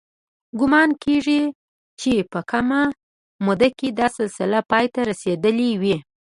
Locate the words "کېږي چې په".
1.03-2.39